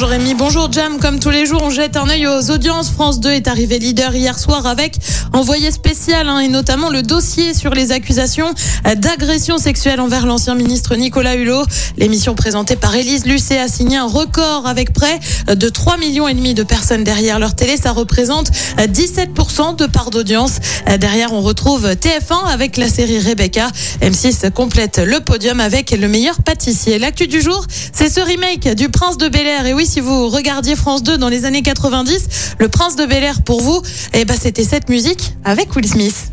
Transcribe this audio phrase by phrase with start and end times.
[0.00, 1.00] Bonjour Rémi, bonjour Jam.
[1.00, 2.88] Comme tous les jours, on jette un œil aux audiences.
[2.88, 4.94] France 2 est arrivé leader hier soir avec
[5.32, 8.54] envoyé spécial hein, et notamment le dossier sur les accusations
[8.96, 11.64] d'agression sexuelle envers l'ancien ministre Nicolas Hulot.
[11.96, 15.18] L'émission présentée par Élise Lucet a signé un record avec près
[15.52, 17.76] de 3 millions et demi de personnes derrière leur télé.
[17.76, 20.58] Ça représente 17% de part d'audience.
[21.00, 23.66] Derrière, on retrouve TF1 avec la série Rebecca.
[24.00, 27.00] M6 complète le podium avec le meilleur pâtissier.
[27.00, 29.66] L'actu du jour, c'est ce remake du Prince de Bel Air.
[29.66, 33.24] Et oui, si vous regardiez France 2 dans les années 90, le Prince de Bel
[33.24, 33.80] Air pour vous,
[34.12, 36.30] eh ben, c'était cette musique avec Will Smith.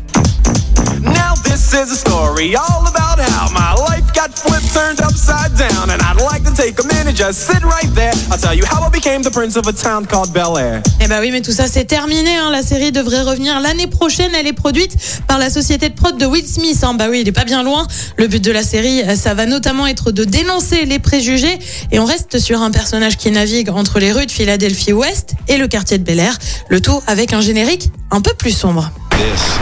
[1.56, 6.02] This is a story all about how my life got flipped, turned upside down, and
[6.02, 8.12] I'd like to take a minute, just sit right there.
[8.30, 10.82] I'll tell you how I became the prince of a town called Bel Air.
[11.00, 12.36] Eh ben oui, mais tout ça c'est terminé.
[12.36, 12.50] Hein.
[12.50, 14.34] La série devrait revenir l'année prochaine.
[14.34, 16.78] Elle est produite par la société de prod de Will Smith.
[16.82, 16.92] Hein.
[16.92, 17.86] Bah oui, il est pas bien loin.
[18.18, 21.58] Le but de la série, ça va notamment être de dénoncer les préjugés.
[21.90, 25.56] Et on reste sur un personnage qui navigue entre les rues de Philadelphie Ouest et
[25.56, 26.36] le quartier de Bel Air.
[26.68, 28.90] Le tout avec un générique un peu plus sombre.
[29.12, 29.58] This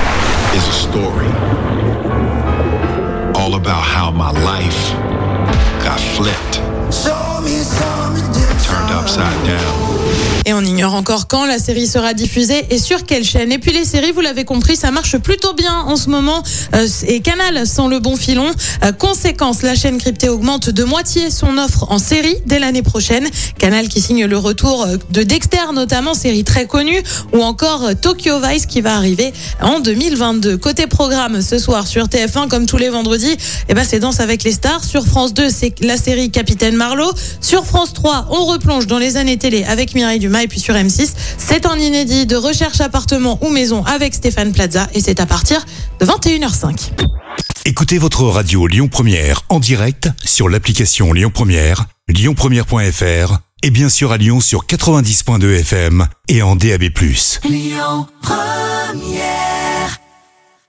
[0.55, 1.84] is a story
[3.55, 4.93] all about how my life
[5.85, 6.57] got flipped,
[8.65, 10.44] turned upside down.
[10.47, 13.51] Et on ignore encore quand la série sera diffusée et sur quelle chaîne.
[13.51, 16.43] Et puis les séries, vous l'avez compris, ça marche plutôt bien en ce moment.
[16.75, 18.51] Euh, et Canal sans le bon filon.
[18.85, 23.27] Euh, conséquence, la chaîne cryptée augmente de moitié son offre en série dès l'année prochaine.
[23.59, 28.39] Canal qui signe le retour euh, de Dexter, notamment série très connue, ou encore Tokyo
[28.41, 30.59] Vice qui va arriver en 2022.
[30.59, 33.37] Côté programme, ce soir sur TF1, comme tous les vendredis,
[33.71, 34.85] eh ben c'est Danse avec les stars.
[34.85, 37.15] Sur France 2, c'est la série Capitaine Marlowe.
[37.41, 40.34] Sur France 3, on replonge dans les années télé avec Mireille Dumas.
[40.43, 44.89] Et puis sur M6, c'est un inédit de recherche appartement ou maison avec Stéphane Plaza.
[44.95, 45.65] Et c'est à partir
[46.01, 46.91] de 21h05.
[47.67, 54.13] Écoutez votre radio Lyon Première en direct sur l'application Lyon Première, lyonpremière.fr et bien sûr
[54.13, 56.85] à Lyon sur 90.2 FM et en DAB+.